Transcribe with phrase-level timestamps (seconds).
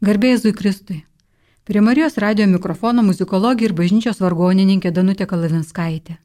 [0.00, 1.02] Garbėjai Kristui.
[1.64, 6.16] Prie Marijos radio mikrofono muzikologija ir bažnyčios vargonininkė Danutė Kalavinskaitė.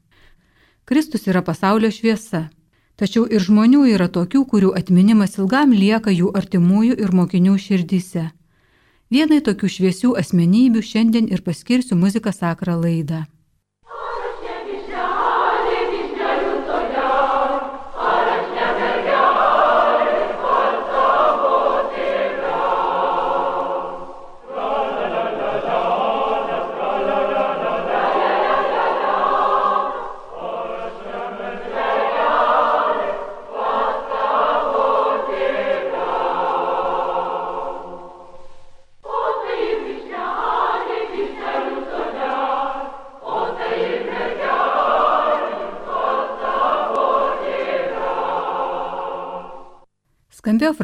[0.88, 2.48] Kristus yra pasaulio šviesa,
[2.96, 8.30] tačiau ir žmonių yra tokių, kurių atminimas ilgam lieka jų artimųjų ir mokinių širdyse.
[9.12, 13.26] Vienai tokių šviesių asmenybių šiandien ir paskirsiu muziką sakrą laidą.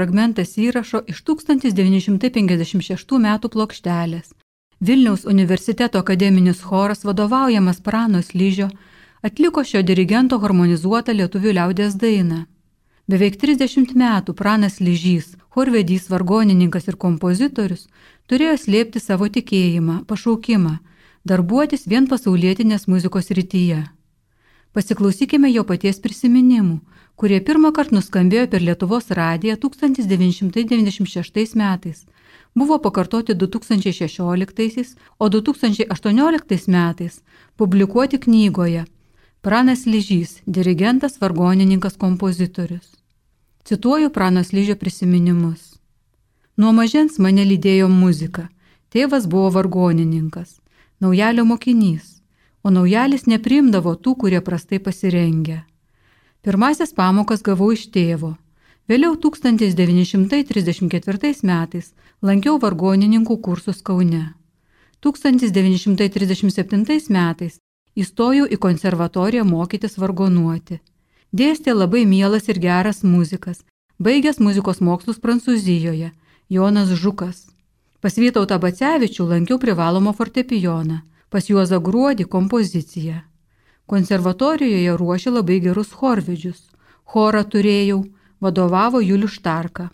[0.02, 4.33] Fragmentas įrašo iš 1956 metų plokštelės.
[4.83, 8.69] Vilniaus universiteto akademinis choras vadovaujamas Prano Slyžio
[9.23, 12.47] atliko šio dirigento harmonizuotą lietuvių liaudės dainą.
[13.06, 17.86] Beveik 30 metų Pranas Lyžys, chorvedys, vargonininkas ir kompozitorius,
[18.27, 20.78] turėjo slėpti savo tikėjimą, pašaukimą,
[21.25, 23.84] darbuotis vien pasaulietinės muzikos rytyje.
[24.73, 26.78] Pasiklausykime jo paties prisiminimų,
[27.20, 32.06] kurie pirmą kartą nuskambėjo per Lietuvos radiją 1996 metais,
[32.55, 37.23] buvo pakartoti 2016, o 2018 metais
[37.56, 38.84] publikuoti knygoje
[39.42, 42.95] Pranas Lyžys, dirigentas, vargonininkas, kompozitorius.
[43.64, 45.81] Cituoju Pranas Lyžio prisiminimus.
[46.57, 48.48] Nuo mažens mane lydėjo muzika.
[48.95, 50.61] Tėvas buvo vargonininkas,
[51.01, 52.11] naujalio mokinys,
[52.62, 55.64] o naujalis neprimdavo tų, kurie prastai pasirengia.
[56.42, 58.36] Pirmasis pamokas gavau iš tėvo.
[58.91, 64.34] Vėliau 1934 metais lankiau vargonininkų kursus Kaune.
[65.02, 67.58] 1937 metais
[67.94, 70.80] įstojau į konservatoriją mokytis vargonuoti.
[71.33, 73.64] Dėstė labai mielas ir geras muzikas,
[73.98, 76.12] baigęs muzikos mokslus Prancūzijoje,
[76.48, 77.52] Jonas Žukas.
[78.02, 81.01] Pas Vytautą Bacevičių lankiau privalomą fortepijoną,
[81.33, 83.23] pas Juozą Gruodį kompoziciją.
[83.93, 86.61] Konservatorijoje ruošė labai gerus chorvedžius.
[87.13, 88.01] Chorą turėjau,
[88.45, 89.91] vadovavo Julius Štarka.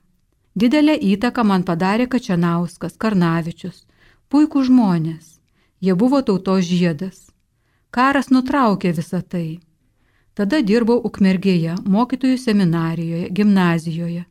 [0.58, 3.86] Didelę įtaką man padarė Kačianauskas, Karnavičius.
[4.28, 5.38] Puikų žmonės.
[5.80, 7.30] Jie buvo tautos žiedas.
[7.94, 9.60] Karas nutraukė visą tai.
[10.34, 14.24] Tada dirbau Ukmergėje, mokytojų seminarijoje, gimnazijoje.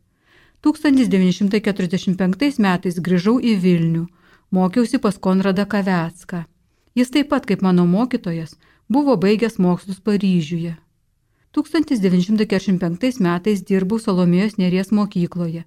[0.68, 4.06] 1945 metais grįžau į Vilnių,
[4.51, 6.44] mokiausi pas Konradą Kavecką.
[6.97, 8.57] Jis taip pat kaip mano mokytojas
[8.89, 10.75] Buvo baigęs mokslus Paryžiuje.
[11.51, 15.63] 1945 metais dirbau Salomėjos Neries mokykloje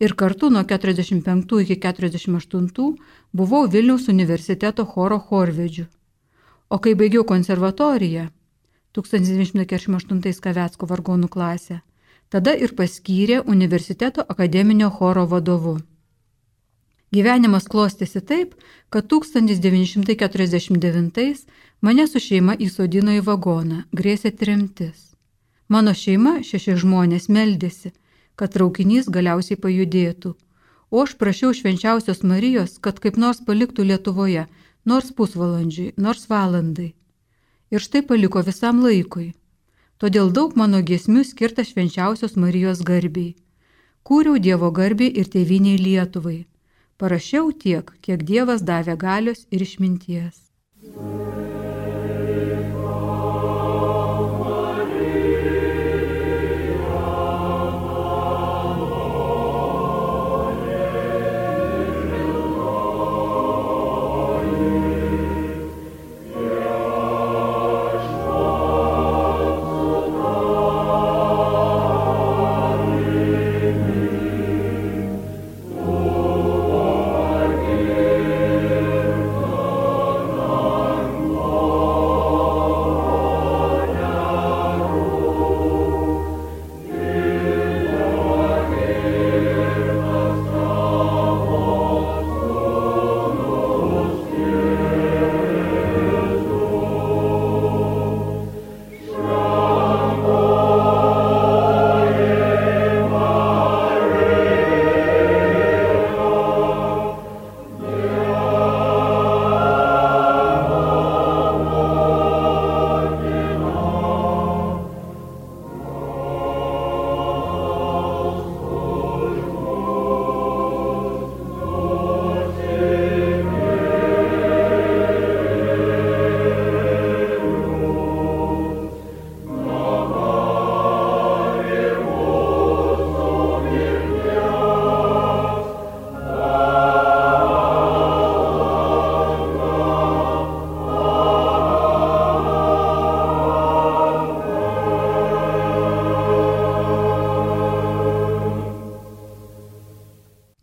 [0.00, 2.96] ir kartu nuo 45 iki 48
[3.32, 5.84] buvau Vilniaus universiteto choro chorvedžiu.
[6.70, 8.26] O kai baigiau konservatoriją
[8.96, 11.80] 1948 Kavecko vargonų klasę,
[12.32, 15.76] tada ir paskyrė universiteto akademinio choro vadovu.
[17.12, 18.54] Gyvenimas klostėsi taip,
[18.88, 21.44] kad 1949
[21.84, 25.12] mane su šeima įsodino į vagoną, grėsė trimtis.
[25.68, 27.92] Mano šeima, šeši žmonės, meldėsi,
[28.36, 30.34] kad traukinys galiausiai pajudėtų,
[30.88, 34.48] o aš prašiau švenčiausios Marijos, kad kaip nors paliktų Lietuvoje,
[34.88, 36.96] nors pusvalandžiui, nors valandai.
[37.68, 39.34] Ir štai paliko visam laikui.
[40.00, 43.36] Todėl daug mano giesmių skirta švenčiausios Marijos garbiai.
[44.00, 46.48] Kūriau Dievo garbiai ir tėviniai Lietuvai
[46.98, 50.42] Parašiau tiek, kiek Dievas davė galios ir išminties.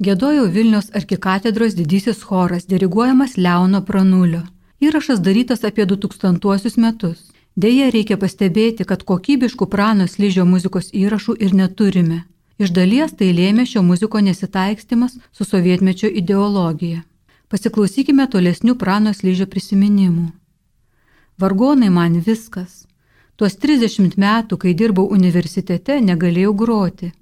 [0.10, 4.40] Gėdojo Vilnius arkikatedros didysis choras, diriguojamas Leono Pranulio.
[4.82, 7.20] Įrašas darytas apie 2000 metus.
[7.56, 12.24] Deja, reikia pastebėti, kad kokybiškų prano slyžio muzikos įrašų ir neturime.
[12.58, 17.04] Iš dalies tai lėmė šio muziko nesitaikstimas su sovietmečio ideologija.
[17.54, 20.28] Pasiklausykime tolesnių prano slyžio prisiminimų.
[21.38, 22.88] Vargonai man viskas.
[23.36, 27.14] Tuos 30 metų, kai dirbau universitete, negalėjau groti.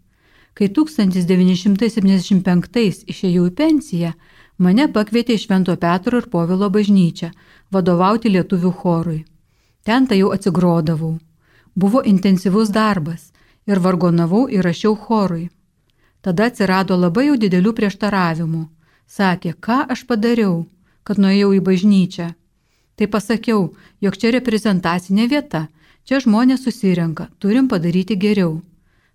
[0.58, 4.12] Kai 1975 išėjau į pensiją,
[4.58, 7.30] mane pakvietė į Švento Petro ir Povilo bažnyčią
[7.70, 9.22] vadovauti lietuvių chorui.
[9.86, 11.22] Ten tai jau atsigrodavau.
[11.78, 13.30] Buvo intensyvus darbas
[13.70, 15.54] ir vargonavau ir rašiau chorui.
[16.26, 18.66] Tada atsirado labai jau didelių prieštaravimų.
[19.08, 20.66] Sakė, ką aš padariau,
[21.06, 22.34] kad nuėjau į bažnyčią.
[22.98, 25.70] Tai pasakiau, jog čia reprezentacinė vieta,
[26.04, 28.66] čia žmonės susirenka, turim padaryti geriau.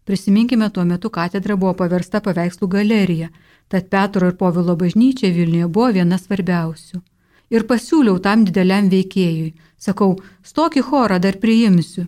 [0.05, 3.29] Prisiminkime, tuo metu katedra buvo paversta paveikslų galerija,
[3.71, 6.99] tad Petro ir Povilo bažnyčia Vilniuje buvo viena svarbiausių.
[7.55, 9.53] Ir pasiūliau tam dideliam veikėjui.
[9.79, 12.07] Sakau, stokį chorą dar priimsiu.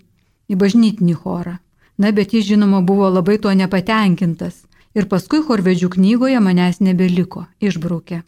[0.51, 1.59] Į bažnytinį chorą.
[1.99, 4.65] Na, bet jis žinoma buvo labai tuo nepatenkintas.
[4.95, 8.23] Ir paskui chorvedžių knygoje manęs nebeliko, išbraukė.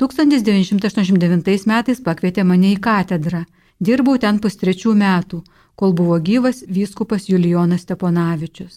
[0.00, 3.44] 1989 metais pakvietė mane į katedrą.
[3.80, 5.42] Dirbau ten pustrečių metų,
[5.80, 8.74] kol buvo gyvas vyskupas Julijonas Steponavičius.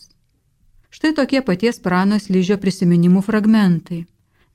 [0.89, 3.97] Štai tokie paties pranos lyžio prisiminimų fragmentai.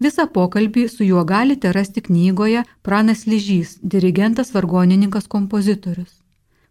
[0.04, 6.14] Visą pokalbį su juo galite rasti knygoje Pranas Lyžys, dirigentas, vargonininkas, kompozitorius.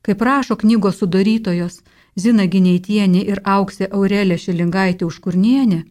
[0.01, 1.81] Kaip rašo knygos sudarytojos
[2.25, 5.83] Zina Gineitienė ir Auksė Aurelė Šilingaitė Užkurnienė,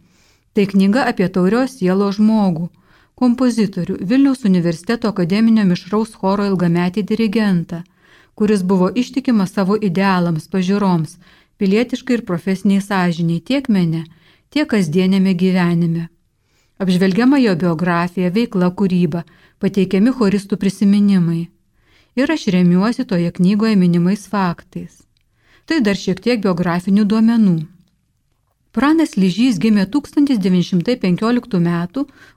[0.54, 2.72] tai knyga apie taurios sielo žmogų,
[3.14, 7.84] kompozitorių Vilniaus universiteto akademinio mišraus choro ilgametį dirigentą–
[8.36, 11.16] kuris buvo ištikimas savo idealams, pažiūroms,
[11.56, 14.04] pilietiškai ir profesiniai sąžiniai tiek mene,
[14.52, 16.08] tiek kasdienėme gyvenime.
[16.76, 19.22] Apžvelgiama jo biografija, veikla, kūryba,
[19.64, 21.46] pateikiami choristų prisiminimai.
[22.16, 25.00] Ir aš remiuosi toje knygoje minimais faktais.
[25.64, 27.56] Tai dar šiek tiek biografinių duomenų.
[28.76, 31.70] Pranas Lyžys gimė 1915 m.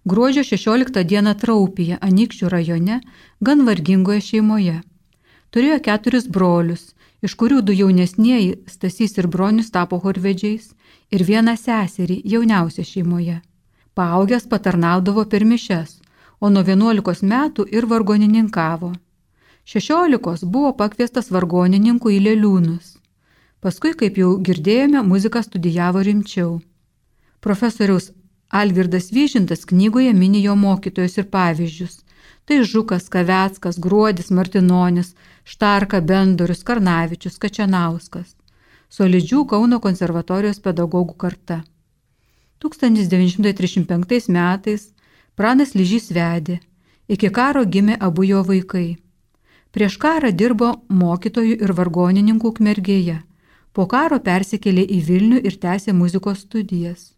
[0.07, 1.33] gruodžio 16 d.
[1.41, 3.01] Traupyje, Anikščių rajone,
[3.43, 4.77] gan vargingoje šeimoje.
[5.49, 6.81] Turėjo keturis brolius,
[7.25, 10.67] iš kurių du jaunesnieji Stasys ir Bronius tapo horvedžiais
[11.09, 13.39] ir vieną seserį jauniausią šeimoje.
[13.97, 15.95] Paaugęs patarnaudavo per mišes,
[16.39, 18.91] o nuo 11 metų ir vargonininkavo.
[19.73, 22.95] 16 buvo pakviestas vargonininku į Leliūnus.
[23.59, 26.59] Paskui, kaip jau girdėjome, muziką studijavo rimčiau.
[27.41, 28.11] Profesoriaus
[28.49, 31.99] Algirdas Vyžintas knygoje mini jo mokytojus ir pavyzdžius,
[32.49, 35.13] Tai Žukas, Kaveckas, Gruodis, Martinonis,
[35.49, 38.35] Štarka, Bendorius, Karnavičius, Kačianauskas.
[38.93, 41.63] Solidžių Kauno konservatorijos pedagogų karta.
[42.61, 44.83] 1935 metais
[45.33, 46.59] Pranas Lyžys vedė.
[47.09, 48.99] Iki karo gimė abu jo vaikai.
[49.73, 50.69] Prieš karą dirbo
[51.01, 53.17] mokytojų ir vargonininkų kmergėje.
[53.73, 57.15] Po karo persikėlė į Vilnių ir tęsė muzikos studijas.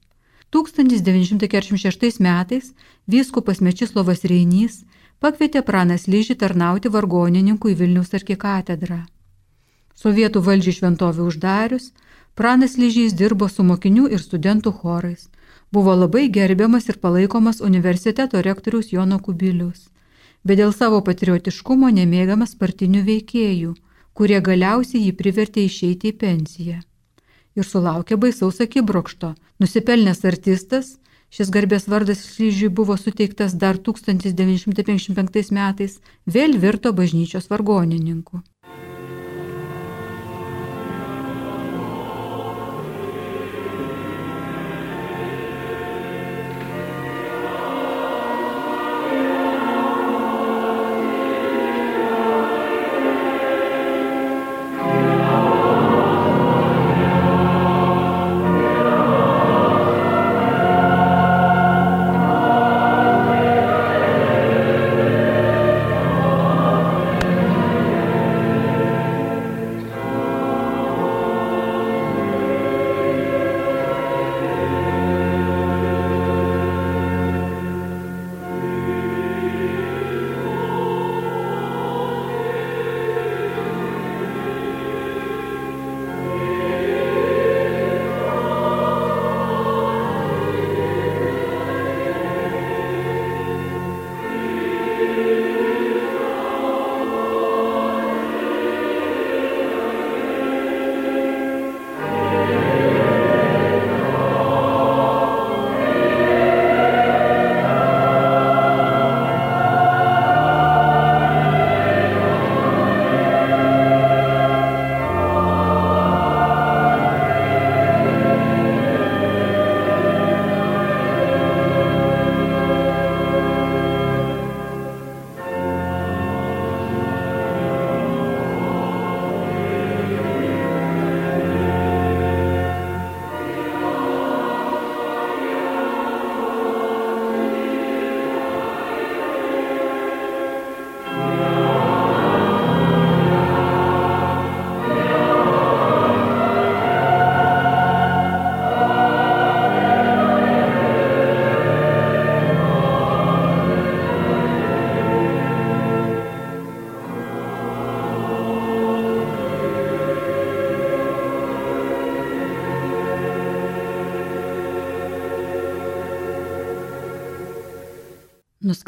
[0.55, 2.71] 1946 metais
[3.11, 4.85] vyskupas Mečislovas Reinys
[5.21, 9.03] pakvietė pranas Lyžį tarnauti vargonininkų į Vilniaus arkikatedrą.
[10.01, 11.91] Sovietų valdžiai šventovę uždarius,
[12.35, 15.29] pranas Lyžys dirbo su mokinių ir studentų chorais.
[15.71, 19.89] Buvo labai gerbiamas ir palaikomas universiteto rektorius Jono Kubilius,
[20.43, 23.75] bet dėl savo patriotiškumo nemėgamas partinių veikėjų,
[24.17, 26.81] kurie galiausiai jį privertė išeiti į pensiją.
[27.55, 29.35] Ir sulaukė baisaus akibrokšto.
[29.61, 30.95] Nusipelnęs artistas,
[31.31, 38.41] Šis garbės vardas Šlyžiui buvo suteiktas dar 1955 metais, vėl virto bažnyčios vargonininku.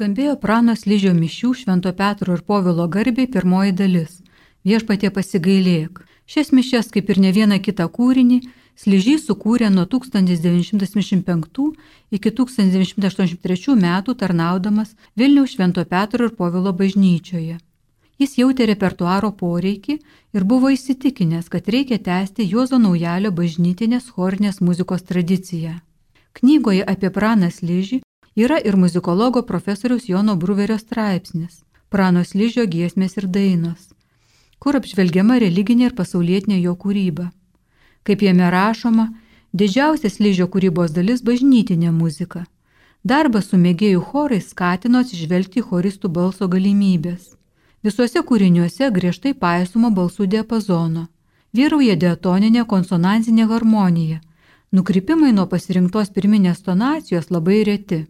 [0.03, 4.19] Nuskambėjo pranos lyžio mišių Švento Petro ir Povilo garbiai pirmoji dalis-
[4.67, 6.01] viešpatie pasigailėk.
[6.27, 8.41] Šias mišes, kaip ir ne vieną kitą kūrinį,
[8.75, 11.74] Slyžys sukūrė nuo 1975
[12.12, 17.57] iki 1983 metų tarnaudamas Vilniaus Švento Petro ir Povilo bažnyčioje.
[18.19, 20.00] Jis jautė repertuaro poreikį
[20.33, 25.79] ir buvo įsitikinęs, kad reikia tęsti Juozo Naujalio bažnytinės chorinės muzikos tradiciją.
[26.33, 28.02] Knygoje apie pranas lyžį
[28.36, 31.63] yra ir muzikologo profesoriaus Jono Bruverio straipsnis
[31.94, 33.92] Pranos lyžio giesmės ir dainos,
[34.58, 37.28] kur apžvelgiama religinė ir pasaulietinė jo kūryba.
[38.02, 39.06] Kaip jame rašoma,
[39.54, 42.48] didžiausias lyžio kūrybos dalis- bažnytinė muzika.
[43.04, 47.36] Darbas su mėgėjų chorais skatino atsižvelgti choristų balso galimybės.
[47.84, 51.08] Visuose kūriniuose griežtai paisoma balsų diapazono.
[51.54, 54.20] Vyrauja diatoninė konsonansinė harmonija.
[54.72, 58.08] Nukrypimai nuo pasirinktos pirminės tonacijos labai reti.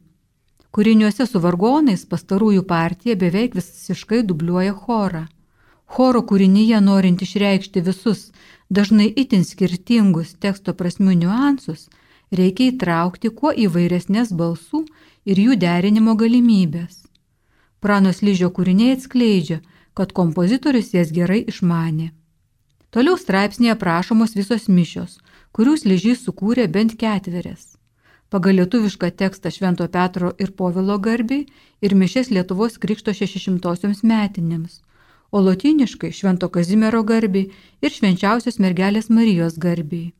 [0.73, 5.27] Kūriniuose su vargonais pastarųjų partija beveik visiškai dubliuoja chorą.
[5.85, 8.31] Choro kūrinyje norint išreikšti visus
[8.73, 11.83] dažnai itin skirtingus teksto prasmių niuansus,
[12.39, 14.81] reikia įtraukti kuo įvairesnės balsų
[15.29, 17.03] ir jų derinimo galimybės.
[17.77, 19.59] Pranos lyžio kūriniai atskleidžia,
[19.93, 22.09] kad kompozitorius jas gerai išmanė.
[22.89, 25.19] Toliau straipsnėje aprašomos visos mišios,
[25.53, 27.72] kurių lyžys sukūrė bent ketverias.
[28.33, 31.45] Pagal lietuvišką tekstą Švento Petro ir Povilo garbiai
[31.85, 34.81] ir mišės Lietuvos Krikšto 600 metinėms
[35.33, 37.49] o lotyniškai Švento Kazimiero garbiai
[37.81, 40.11] ir Švenčiausios mergelės Marijos garbiai.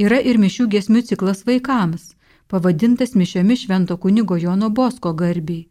[0.00, 2.14] Yra ir mišių gesmių ciklas vaikams,
[2.48, 5.66] pavadintas mišiomis Švento kunigo Jono Bosko garbiai,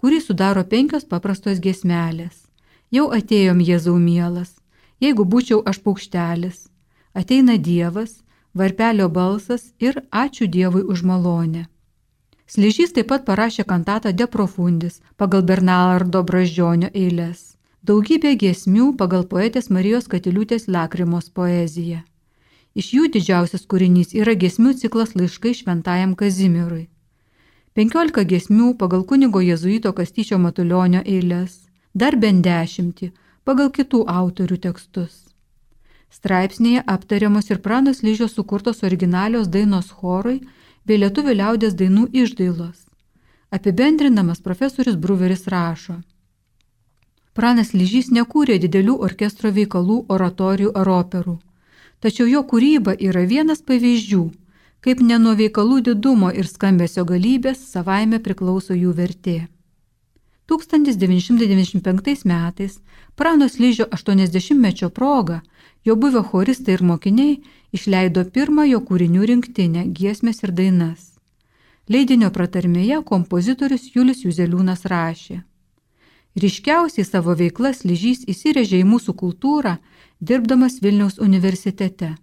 [0.00, 2.48] kurį sudaro penkios paprastos gesmelės.
[2.88, 4.56] Jau atėjom Jėzau mielas,
[5.04, 6.64] jeigu būčiau aš paukštelis,
[7.12, 8.22] ateina Dievas,
[8.54, 11.66] varpelio balsas ir ačiū Dievui už malonę.
[12.46, 19.68] Slyžys taip pat parašė kantatą De Profundis pagal Bernardo Braždžionio eilės daugybė giesmių pagal poetės
[19.74, 22.02] Marijos Katiliūtės Lakrimos poeziją.
[22.78, 26.86] Iš jų didžiausias kūrinys yra giesmių ciklas laiškai šventajam Kazimirui.
[27.74, 31.58] 15 giesmių pagal kunigo jezuito Kastyčio Matulionio eilės,
[31.92, 33.10] dar bent dešimtį
[33.44, 35.21] pagal kitų autorių tekstus.
[36.12, 40.40] Straipsnėje aptariamos ir pranos lyžio sukurtos originalios dainos chorui
[40.84, 42.82] bei lietuvių liaudės dainų išdailos.
[43.56, 46.02] Apibendrinamas profesorius Bruveris rašo.
[47.32, 51.38] Pranas Lyžys nekūrė didelių orkestro veikalų, oratorijų ar operų.
[52.04, 54.22] Tačiau jo kūryba yra vienas pavyzdžių,
[54.84, 59.38] kaip ne nuo veikalų didumo ir skambesio galybės savaime priklauso jų vertė.
[60.52, 62.80] 1995 metais
[63.16, 65.40] Pranos Lyžio 80-mečio proga
[65.84, 67.38] jo buvę choristai ir mokiniai
[67.76, 71.08] išleido pirmąjo kūrinių rinktinę giesmės ir dainas.
[71.88, 75.42] Leidinio pratarmėje kompozitorius Julius Juzeliūnas rašė.
[76.42, 79.74] Ryškiausiai savo veiklas lyžys įsirėžė į mūsų kultūrą,
[80.20, 82.14] dirbdamas Vilniaus universitete,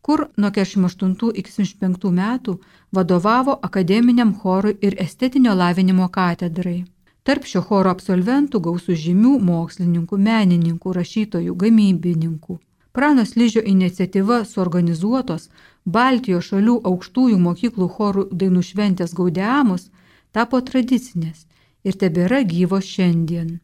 [0.00, 2.56] kur nuo 48 iki 75 metų
[2.96, 6.84] vadovavo akademiniam chorui ir estetinio lavinimo katedrai.
[7.22, 12.60] Tarp šio choro absolventų gausų žymių mokslininkų, menininkų, rašytojų, gamybininkų.
[12.92, 15.48] Pranos Lyžio iniciatyva suorganizuotos
[15.84, 19.86] Baltijos šalių aukštųjų mokyklų chorų dainų šventės gaudiamus
[20.32, 21.46] tapo tradicinės
[21.84, 23.60] ir tebėra gyvos šiandien.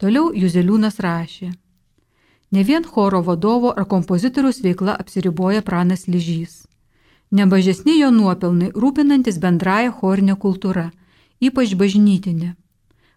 [0.00, 1.52] Toliau Juzeliūnas rašė.
[2.52, 6.64] Ne vien choro vadovo ar kompozitoriaus veikla apsiriboja pranas lyžys.
[7.30, 10.90] Nebažesni jo nuopelnai rūpinantis bendrąją chorinę kultūrą,
[11.40, 12.54] ypač bažnytinę.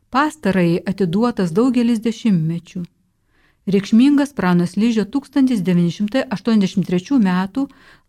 [0.10, 2.84] Pastarai atiduotas daugelis dešimtmečių.
[3.70, 7.30] Reikšmingas pranas lyžio 1983 m.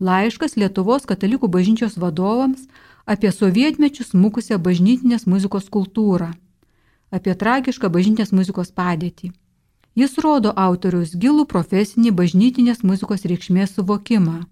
[0.01, 2.65] laiškas Lietuvos katalikų bažnyčios vadovams
[3.05, 6.33] apie sovietmečių smukusią bažnytinės muzikos kultūrą,
[7.13, 9.37] apie tragišką bažnytinės muzikos padėtį.
[10.01, 14.49] Jis rodo autoriaus gilų profesinį bažnytinės muzikos reikšmės suvokimą.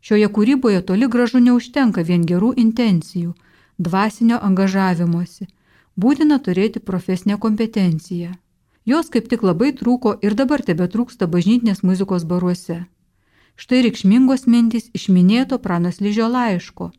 [0.00, 3.36] Šioje kūryboje toli gražu neužtenka vien gerų intencijų,
[3.76, 5.44] dvasinio angažavimuose,
[5.96, 8.32] būtina turėti profesinę kompetenciją.
[8.84, 12.84] Jos kaip tik labai trūko ir dabar tebe trūksta bažnytinės muzikos baruose.
[13.56, 16.90] Štai reikšmingos mintys iš minėto pranas lyžio laiško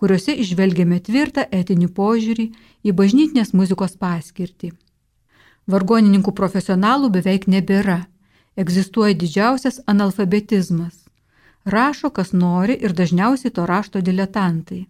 [0.00, 2.46] kuriuose išvelgiame tvirtą etinį požiūrį
[2.84, 4.72] į bažnytinės muzikos paskirtį.
[5.72, 8.02] Vargonininkų profesionalų beveik nebėra,
[8.56, 11.00] egzistuoja didžiausias analfabetizmas.
[11.76, 14.84] Rašo, kas nori ir dažniausiai to rašto diletantai.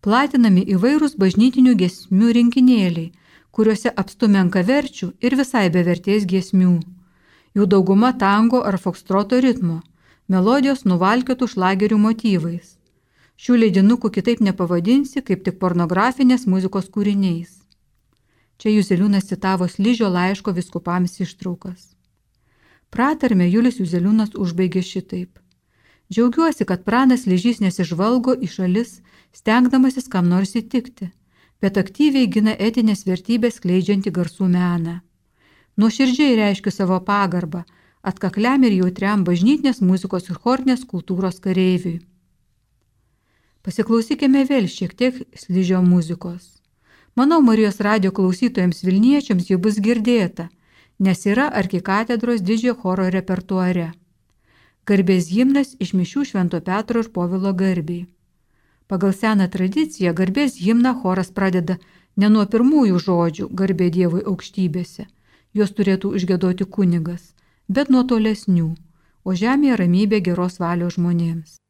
[0.00, 3.10] Platinami įvairūs bažnytinių gesmių rinkinėliai,
[3.50, 6.74] kuriuose apstumenka verčių ir visai bevertės gesmių.
[7.56, 9.80] Jų dauguma tango ar fokstroto ritmo,
[10.28, 12.76] melodijos nuvalkėtų šlagerių motyvais.
[13.40, 17.56] Šių leidinukų kitaip nepavadinsi, kaip tik pornografinės muzikos kūriniais.
[18.60, 21.94] Čia Juzeliūnas citavo Slyžio laiško viskupams ištraukas.
[22.92, 25.38] Pratarmę Julius Juzeliūnas užbaigė šitaip.
[26.12, 28.98] Džiaugiuosi, kad pranas Lyžys nesižvalgo į šalis,
[29.32, 31.08] stengdamasis kam nors įtikti,
[31.60, 35.00] bet aktyviai gina etinės vertybės kleidžianti garsų meną.
[35.80, 37.64] Nuoširdžiai reiškiu savo pagarbą,
[38.02, 42.00] atkakliam ir jautriam bažnytinės muzikos ir chortinės kultūros kareiviui.
[43.64, 46.56] Pasiklausykime vėl šiek tiek slyžio muzikos.
[47.16, 50.48] Manau, Marijos radio klausytojams Vilniečiams jau bus girdėta,
[50.98, 53.90] nes yra arkikatedros didžiojo choro repertuare.
[54.88, 58.06] Garbės himnas iš mišių Švento Petro ir Povilo garbiai.
[58.90, 61.76] Pagal seną tradiciją garbės himną choras pradeda
[62.22, 65.06] ne nuo pirmųjų žodžių garbė Dievui aukštybėse,
[65.54, 67.30] juos turėtų užgėdoti kunigas,
[67.78, 68.68] bet nuo tolesnių,
[69.22, 71.60] o žemėje ramybė geros valios žmonėms.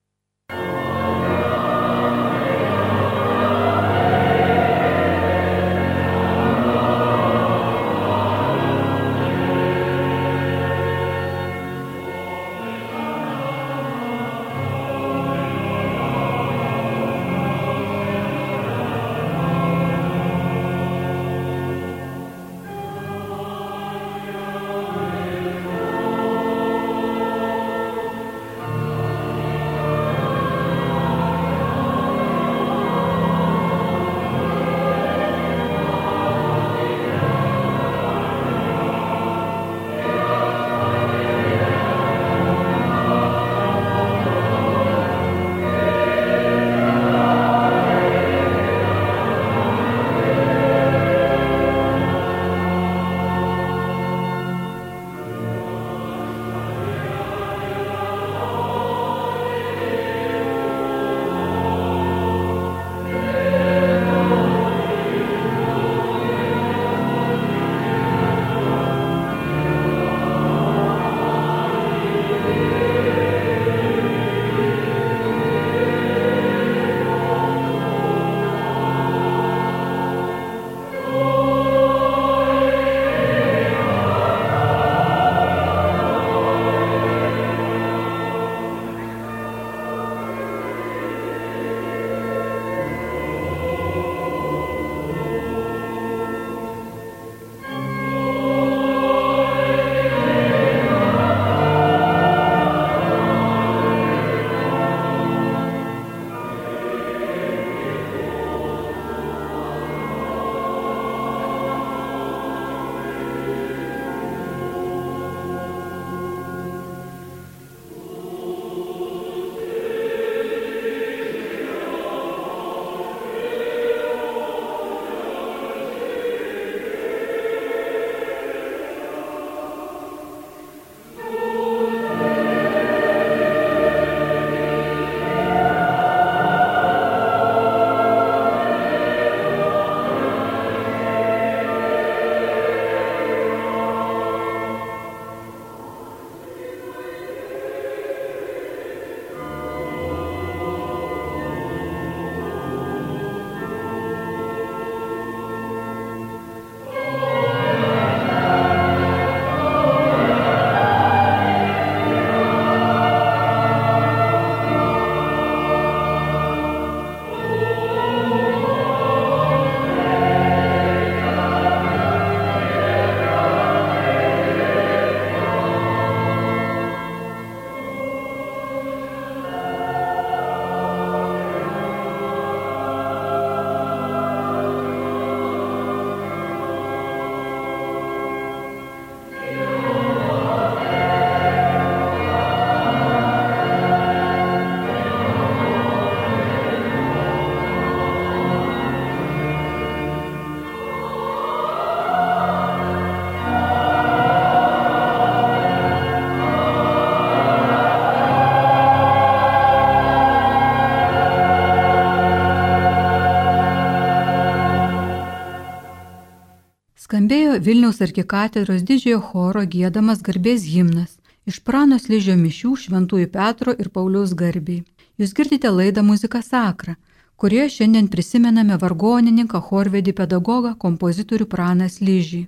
[217.61, 221.19] Vilniaus arkikatedros didžiojo choro gėdamas garbės himnas
[221.51, 224.85] iš pranos lyžio mišių Šventųjų Petro ir Pauliaus garbiai.
[225.21, 226.95] Jūs girdite laidą Muzika Sakra,
[227.37, 232.47] kurioje šiandien prisimename vargonininką, chorvedį pedagogą, kompozitorių pranas lyžį.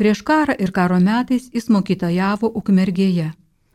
[0.00, 3.32] Prieš karą ir karo metais jis mokytojavo Ukmergėje.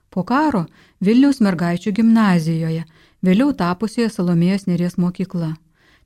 [0.10, 0.64] Po karo
[1.06, 2.88] Vilniaus mergaičių gimnazijoje,
[3.22, 5.52] vėliau tapusioje Salomėjos Neries mokykla.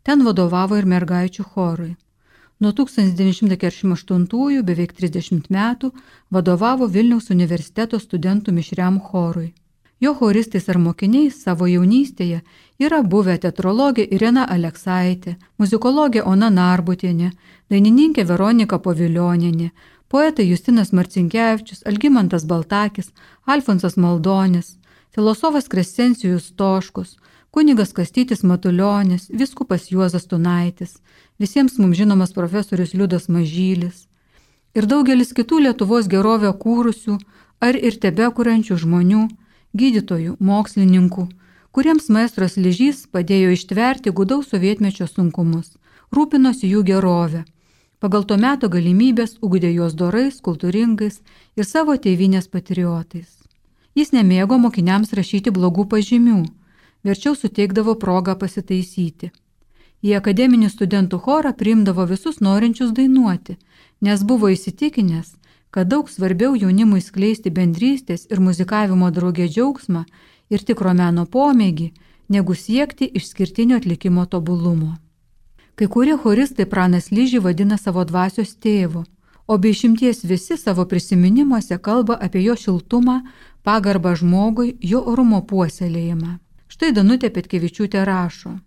[0.03, 1.93] Ten vadovavo ir mergaičių chorui.
[2.59, 5.91] Nuo 1948 beveik 30 metų
[6.33, 9.53] vadovavo Vilniaus universiteto studentų mišriam chorui.
[10.01, 12.41] Jo choristais ar mokiniais savo jaunystėje
[12.81, 17.31] yra buvę teatrologė Irena Aleksaitė, muzikologė Ona Narbutienė,
[17.69, 19.69] dainininkė Veronika Poviljoninė,
[20.09, 23.13] poetai Justinas Marcinkievičius, Algymantas Baltakis,
[23.45, 24.77] Alfonsas Maldonis,
[25.13, 27.17] filosofas Krescencijus Toškus,
[27.51, 30.97] kunigas Kastytis Matuljonis, viskupas Juozas Tunaitis,
[31.39, 34.05] visiems mums žinomas profesorius Liudas Mažylis
[34.77, 37.17] ir daugelis kitų Lietuvos gerovę kūrusių
[37.59, 39.25] ar ir tebekuriančių žmonių,
[39.73, 41.27] gydytojų, mokslininkų,
[41.73, 45.77] kuriems maestras Lyžys padėjo ištverti gudaus sovietmečio sunkumus,
[46.13, 47.45] rūpinosi jų gerovę
[47.99, 51.19] pagal to meto galimybės ugdė juos dorais, kultūringais
[51.57, 53.29] ir savo tėvinės patriotais.
[53.97, 56.43] Jis nemėgo mokiniams rašyti blogų pažymių,
[57.07, 59.31] verčiau suteikdavo progą pasitaisyti.
[60.05, 63.57] Į akademinį studentų chorą priimdavo visus norinčius dainuoti,
[64.01, 65.33] nes buvo įsitikinęs,
[65.71, 70.05] kad daug svarbiau jaunimui skleisti bendrystės ir muzikavimo draugė džiaugsmą
[70.53, 71.91] ir tikro meno pomėgį,
[72.29, 74.95] negu siekti išskirtinio atlikimo tobulumo.
[75.77, 79.03] Kai kurie choristai pranas lyžį vadina savo dvasios tėvu,
[79.47, 83.21] o be išimties visi savo prisiminimuose kalba apie jo šiltumą,
[83.63, 86.37] pagarbą žmogui, jo orumo puoselėjimą.
[86.67, 88.57] Štai Danutė Petkevičiūtė rašo.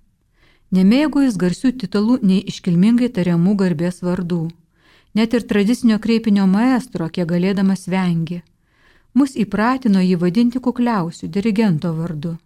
[0.73, 4.47] Nemėgo jis garsių titulų nei iškilmingai tariamų garbės vardų.
[5.19, 8.41] Net ir tradicinio kreipinio maestro, kiek galėdamas vengi.
[9.13, 12.37] Mus įpratino jį vadinti kukliausių dirigento vardu.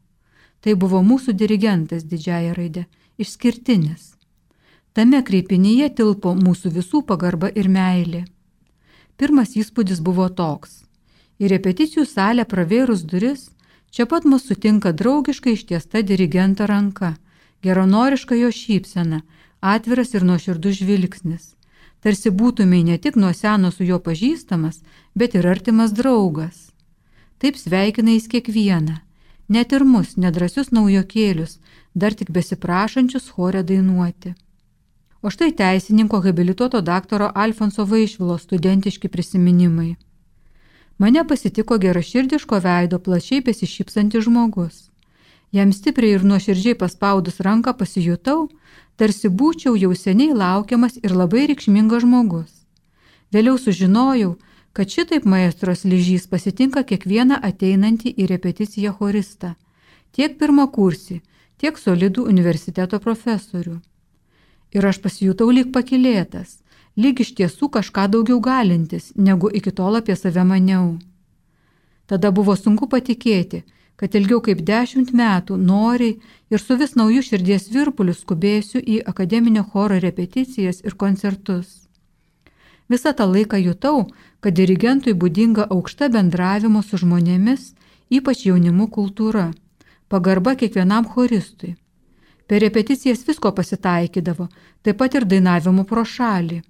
[0.64, 2.86] Tai buvo mūsų dirigentas didžiaja raidė,
[3.20, 4.14] išskirtinis.
[4.96, 8.24] Tame kreipinyje tilpo mūsų visų pagarba ir meilė.
[9.20, 10.80] Pirmas įspūdis buvo toks.
[11.38, 13.50] Į repeticijų salę pravėrus duris,
[13.94, 17.14] čia pat mus sutinka draugiškai ištiesta dirigento ranka,
[17.62, 19.20] geronoriška jo šypsena,
[19.60, 21.44] atviras ir nuoširdus žvilgsnis.
[22.02, 24.80] Tarsi būtumai ne tik nuo seno su juo pažįstamas,
[25.14, 26.72] bet ir artimas draugas.
[27.38, 28.96] Taip sveikina jis kiekvieną,
[29.48, 31.60] net ir mus, nedrasius naujokėlius,
[31.94, 34.34] dar tik besiprašančius chorę dainuoti.
[35.22, 39.94] O štai teisininko habilituoto daktaro Alfonso Vaišvilo studentiški prisiminimai.
[40.98, 44.90] Mane pasitiko geraširdiško veido plačiai besišypsantis žmogus.
[45.52, 48.48] Jam stipriai ir nuoširdžiai paspaudus ranką pasijutau,
[48.96, 52.52] tarsi būčiau jau seniai laukiamas ir labai reikšmingas žmogus.
[53.34, 54.36] Vėliau sužinojau,
[54.72, 59.54] kad šitaip maestros lyžys pasitinka kiekvieną ateinantį į repeticiją choristą,
[60.14, 61.20] tiek pirmą kursį,
[61.58, 63.80] tiek solidų universiteto profesorių
[64.74, 66.58] ir aš pasijutau lyg pakilėtas,
[66.96, 70.98] lyg iš tiesų kažką daugiau galintis, negu iki tol apie save maniau.
[72.06, 73.62] Tada buvo sunku patikėti,
[73.96, 76.18] kad ilgiau kaip dešimt metų noriai
[76.50, 81.84] ir su vis naujų širdies virpuliu skubėsiu į akademinio choro repeticijas ir koncertus.
[82.90, 87.72] Visą tą laiką jutau, kad dirigentui būdinga aukšta bendravimo su žmonėmis,
[88.10, 89.52] ypač jaunimu kultūra,
[90.08, 91.76] pagarba kiekvienam choristui.
[92.46, 94.50] Per repeticijas visko pasitaikydavo,
[94.84, 96.60] taip pat ir dainavimu pro šalį.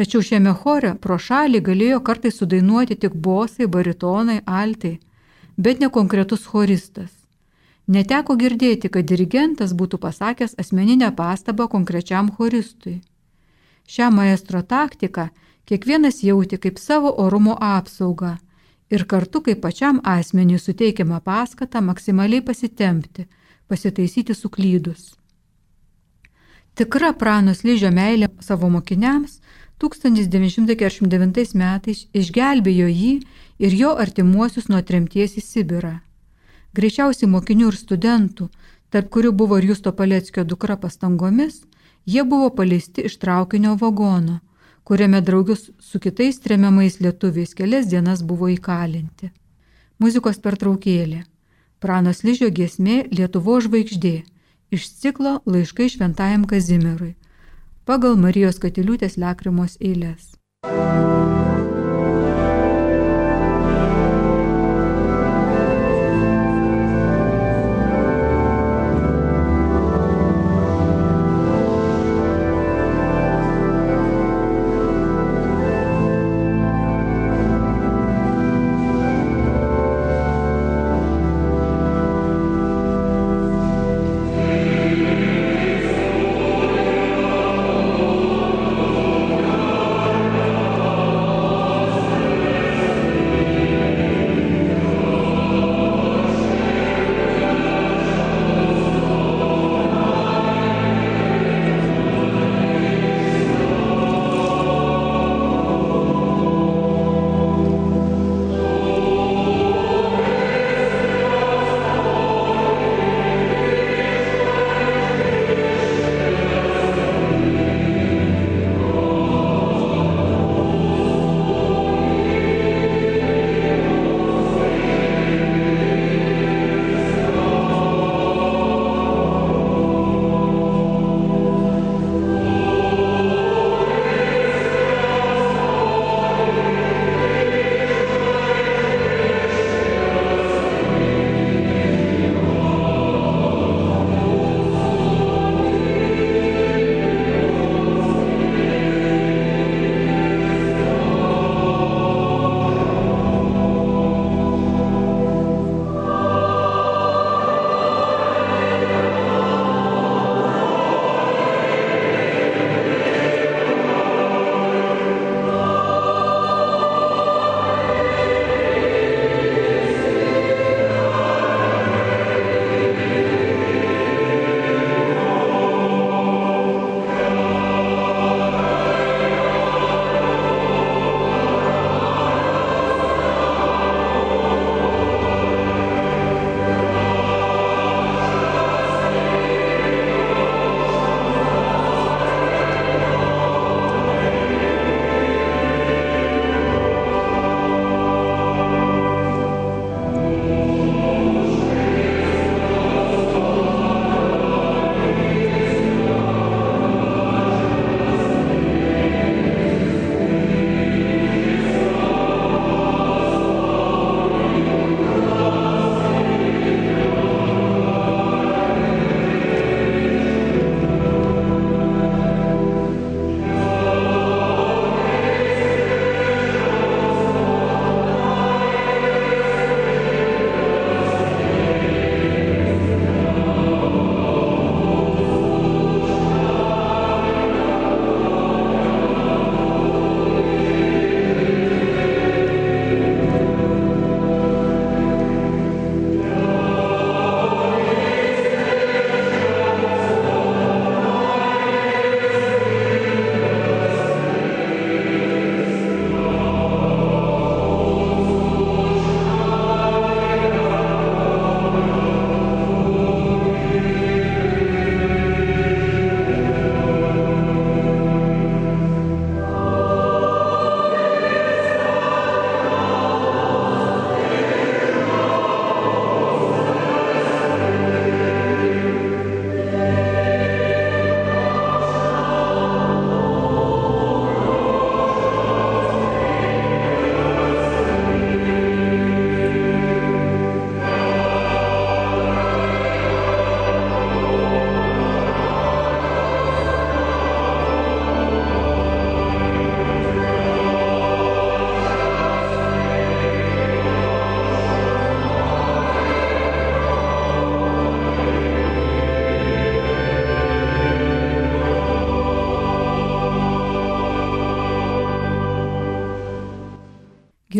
[0.00, 4.94] Tačiau šiame chore pro šalį galėjo kartais sudainuoti tik bosai, baritonai, altai,
[5.58, 7.10] bet ne konkretus choristas.
[7.96, 13.02] Neteko girdėti, kad dirigentas būtų pasakęs asmeninę pastabą konkrečiam choristui.
[13.84, 15.26] Šią maestro taktiką
[15.68, 18.38] kiekvienas jauti kaip savo orumo apsaugą
[18.88, 23.28] ir kartu kaip pačiam asmeniui suteikiamą paskatą maksimaliai pasitempti–
[23.68, 25.12] pasitaisyti suklydus.
[26.74, 29.39] Tikra pranos lyžio meilė savo mokiniams
[29.80, 33.12] 1949 metais išgelbėjo jį
[33.64, 35.94] ir jo artimuosius nuo tremties į Sibirą.
[36.76, 38.50] Greičiausiai mokinių ir studentų,
[38.92, 41.62] tarp kurių buvo ir Justo Paleckio dukra pastangomis,
[42.04, 44.40] jie buvo paleisti iš traukinio vagono,
[44.84, 49.32] kuriame draugius su kitais tremiamais lietuviais kelias dienas buvo įkalinti.
[49.98, 51.24] Muzikos pertraukėlė.
[51.80, 54.16] Pranas Lyžio giesmė Lietuvo žvaigždė
[54.76, 57.14] iš ciklo laiškai šventajam Kazimirui
[57.88, 60.36] pagal Marijos Katiliūtės Lekrimos eilės.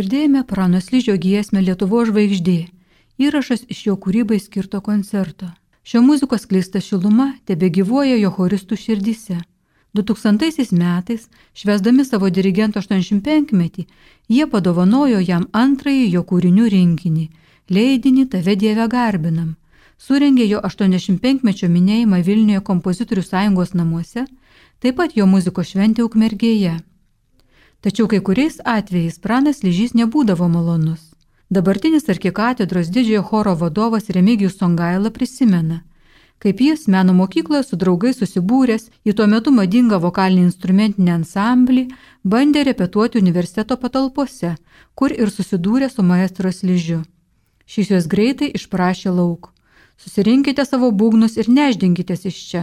[0.00, 2.70] Girdėjome Prano Slyžio giesmę Lietuvo žvaigždė,
[3.20, 5.50] įrašas iš jo kūrybai skirto koncerto.
[5.84, 9.36] Šio muzikos kleista šiluma tebe gyvuoja jo choristų širdyse.
[9.92, 13.84] 2000 metais, švesdami savo dirigento 85-metį,
[14.32, 17.28] jie padovanojo jam antrąjį jo kūrinių rinkinį-
[17.76, 19.56] leidinį Tave Dieve garbinam.
[19.98, 24.24] Surengė jo 85-mečio minėjimą Vilniuje kompozitorių sąjungos namuose,
[24.80, 26.78] taip pat jo muzikos šventė Ukmergėje.
[27.80, 31.00] Tačiau kai kuriais atvejais pranas lyžys nebūdavo malonus.
[31.50, 35.78] Dabartinis arkikatedros didžiojo choro vadovas Remigijus Songaila prisimena,
[36.38, 41.86] kaip jis meno mokykloje su draugais susibūręs į tuo metu madingą vokalinį instrumentinį ansamblį
[42.34, 44.52] bandė repetuoti universiteto patalpose,
[44.94, 47.00] kur ir susidūrė su maestros lyžiu.
[47.64, 49.54] Šis juos greitai išprašė lauk.
[49.96, 52.62] Susirinkite savo būgnus ir neždinkitės iš čia.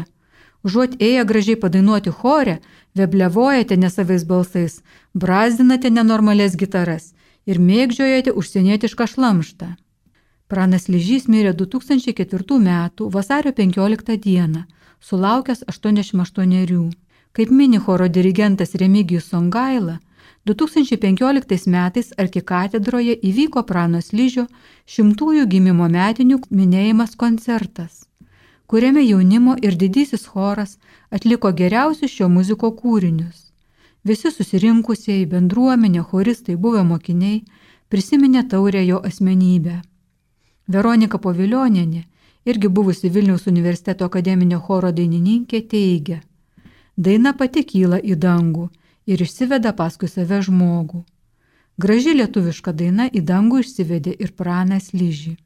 [0.66, 2.58] Užuot ėję gražiai padainuoti chore,
[2.98, 4.82] veblevojate nesavais balsais,
[5.14, 7.14] brazdinate nenormales gitaras
[7.46, 9.76] ir mėgdžiojate užsienietišką šlamštą.
[10.48, 12.72] Pranas Lyžys mirė 2004 m.
[13.16, 14.64] vasario 15 d.
[15.00, 16.92] sulaukęs 88.
[17.34, 20.00] Kaip mini choro dirigentas Remigijus Songaila,
[20.48, 24.48] 2015 metais arkikatedroje įvyko Pranos Lyžio
[24.88, 28.07] šimtųjų gimimo metinių minėjimas koncertas,
[28.68, 30.78] kuriame jaunimo ir didysis choras
[31.10, 33.48] atliko geriausius šio muziko kūrinius.
[34.04, 37.42] Visi susirinkusieji bendruomenė, choristai, buvę mokiniai
[37.90, 39.82] prisiminė taurę jo asmenybę.
[40.68, 42.04] Veronika Povilionienė,
[42.46, 46.22] irgi buvusi Vilniaus universiteto akademinio choro dainininkė, teigia,
[46.98, 48.70] daina pati kyla į dangų
[49.08, 51.04] ir išsiveda paskui save žmogų.
[51.80, 55.38] Graži lietuviška daina į dangų išsivedė ir pranas lyžį.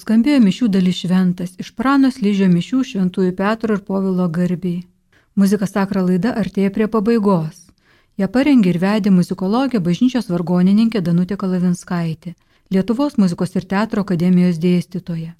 [0.00, 4.86] Nuskambėjo mišių dalis šventas iš pranos lyžio mišių šventųjų Petro ir Povilo garbiai.
[5.36, 7.58] Muzika sakra laida artėja prie pabaigos.
[8.16, 12.32] Ja parengė ir vedė muzikologė bažnyčios vargonininkė Danutė Kalavinskaitė,
[12.72, 15.34] Lietuvos muzikos ir teatro akademijos dėstytoja.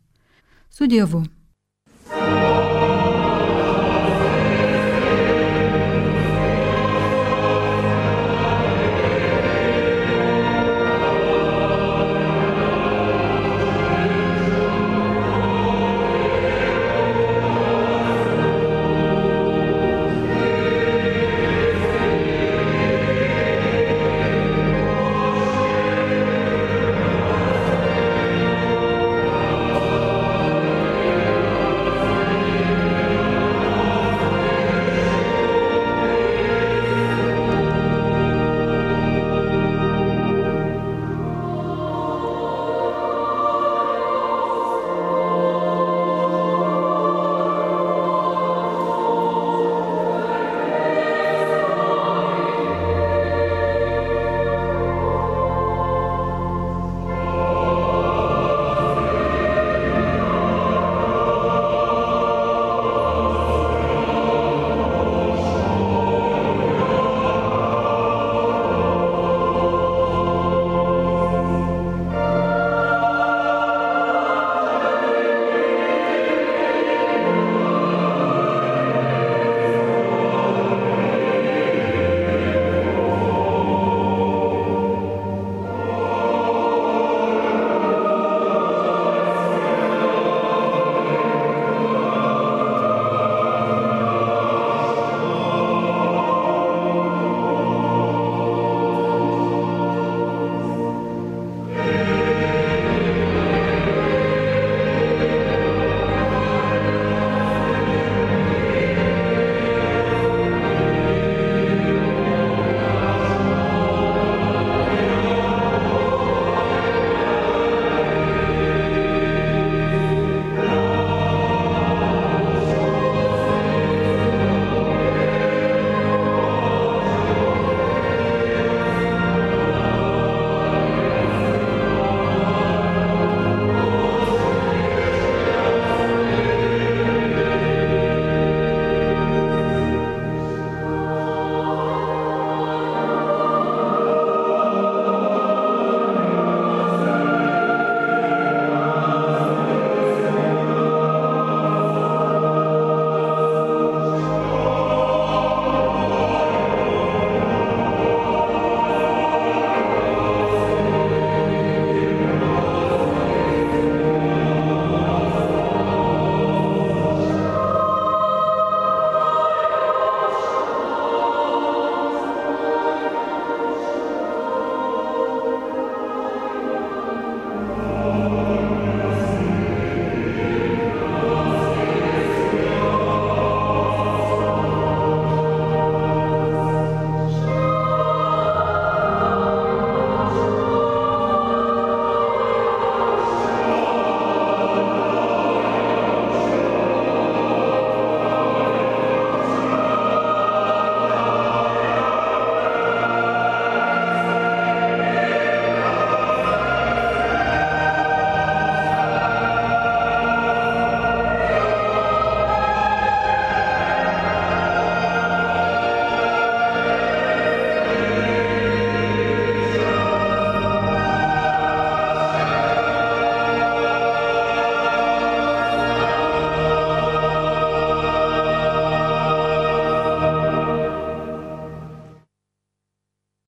[0.69, 1.25] Su Dievu.